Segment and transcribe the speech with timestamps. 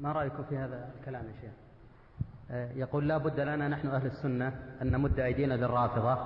[0.00, 1.50] ما رأيكم في هذا الكلام يا شيخ؟
[2.50, 6.18] آه، يقول لا بد لنا نحن أهل السنة أن نمد أيدينا للرافضة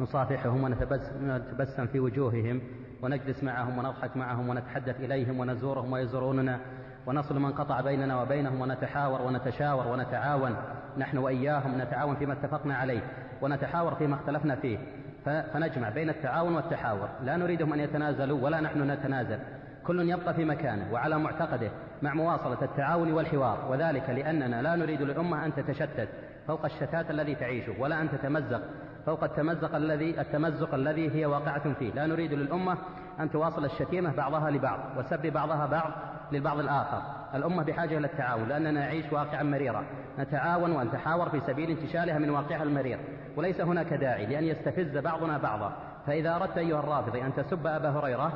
[0.00, 2.60] نصافحهم ونتبسم في وجوههم
[3.02, 6.60] ونجلس معهم ونضحك معهم ونتحدث إليهم ونزورهم ويزوروننا
[7.06, 10.56] ونصل من قطع بيننا وبينهم ونتحاور ونتشاور ونتعاون.
[10.98, 13.00] نحن وإياهم نتعاون فيما اتفقنا عليه
[13.42, 14.78] ونتحاور فيما اختلفنا فيه.
[15.24, 17.08] فنجمع بين التعاون والتحاور.
[17.22, 19.38] لا نريدهم أن يتنازلوا ولا نحن نتنازل.
[19.86, 21.70] كل يبقى في مكانه وعلى معتقده
[22.02, 26.08] مع مواصلة التعاون والحوار وذلك لأننا لا نريد للأمة أن تتشتت
[26.46, 28.62] فوق الشتات الذي تعيشه ولا أن تتمزق
[29.06, 31.92] فوق التمزق الذي التمزق الذي هي واقعة فيه.
[31.92, 32.78] لا نريد للأمة
[33.20, 35.90] أن تواصل الشتيمة بعضها لبعض وسب بعضها بعض
[36.32, 37.02] للبعض الآخر.
[37.34, 39.84] الأمة بحاجة إلى التعاون لأننا نعيش واقعا مريرا
[40.18, 42.98] نتعاون ونتحاور في سبيل انتشالها من واقعها المرير.
[43.36, 45.72] وليس هناك داعي لأن يستفز بعضنا بعضا.
[46.06, 48.32] فإذا أردت أيها الرافضي أن تسب أبا هريرة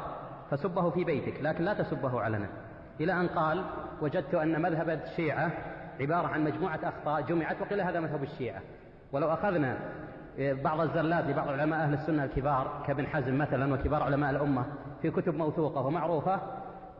[0.50, 2.46] فسبه في بيتك لكن لا تسبه علنا
[3.00, 3.64] إلى أن قال
[4.02, 5.50] وجدت أن مذهب الشيعة
[6.00, 8.60] عبارة عن مجموعة أخطاء جمعت وقيل هذا مذهب الشيعة.
[9.12, 9.76] ولو أخذنا
[10.38, 14.64] بعض الزلات لبعض علماء أهل السنة الكبار كابن حزم مثلا وكبار علماء الأمة
[15.02, 16.40] في كتب موثوقة ومعروفة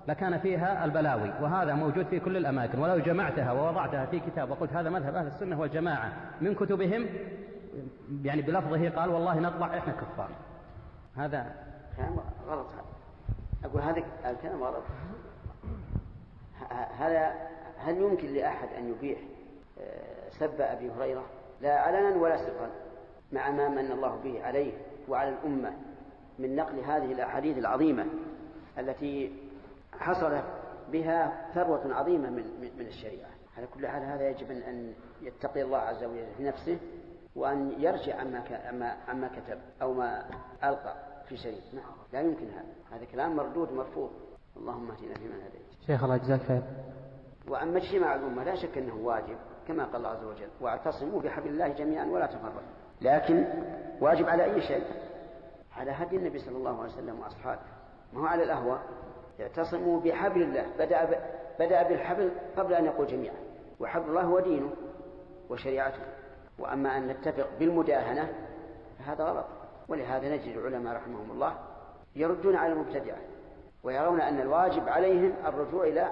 [0.09, 2.79] لكان فيها البلاوي وهذا موجود في كل الأماكن.
[2.79, 7.07] ولو جمعتها ووضعتها في كتاب وقلت هذا مذهب أهل السنة والجماعة من كتبهم
[8.23, 10.29] يعني بلفظه قال والله نطلع إحنا كفار.
[11.17, 11.47] هذا
[12.49, 12.67] غلط.
[13.65, 14.83] أقول هذا الكلام غلط.
[16.99, 17.35] هذا
[17.79, 19.19] هل يمكن لأحد أن يبيح
[19.81, 21.25] آه، سب أبي هريرة؟
[21.61, 22.71] لا علنا ولا سرا
[23.33, 24.73] مع ما من الله به عليه
[25.09, 25.73] وعلى الأمة
[26.39, 28.07] من نقل هذه الأحاديث العظيمة
[28.79, 29.33] التي
[29.99, 30.39] حصل
[30.93, 33.29] بها ثروة عظيمة من من الشريعة.
[33.57, 36.79] على كل حال هذا يجب أن يتقي الله عز وجل في نفسه
[37.37, 40.25] وأن يرجع عما عما عما كتب أو ما
[40.65, 40.95] ألقى
[41.29, 41.61] في شيء.
[41.73, 41.93] نعم.
[42.13, 42.97] لا يمكن هذا.
[42.97, 44.11] هذا كلام مردود مرفوض
[44.57, 45.87] اللهم اهدنا فيمن هديت.
[45.87, 46.63] شيخ الله يجزاك خير.
[47.49, 49.37] وأما اجتماع الأمة لا شك أنه واجب
[49.69, 52.61] كما قال الله عز وجل واعتصموا بحبل الله جميعا ولا تفرقوا.
[53.01, 53.45] لكن
[54.01, 54.85] واجب على أي شيء؟
[55.77, 57.61] على هدي النبي صلى الله عليه وسلم وأصحابه.
[58.13, 58.79] ما هو على الأهوى؟
[59.41, 60.67] اعتصموا بحبل الله.
[60.79, 61.15] بدأ, ب...
[61.59, 63.37] بدأ بالحبل قبل أن يقول جميعا.
[63.81, 64.71] وحبل الله هو دينه
[65.51, 66.03] وشريعته.
[66.59, 68.33] وأما أن نتفق بالمداهنة
[68.99, 69.47] فهذا غلط.
[69.89, 71.55] ولهذا نجد العلماء رحمهم الله
[72.17, 73.19] يردون على المبتدعة
[73.85, 76.11] ويرون أن الواجب عليهم الرجوع إلى